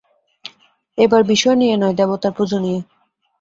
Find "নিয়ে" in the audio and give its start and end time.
1.55-1.75, 2.59-2.79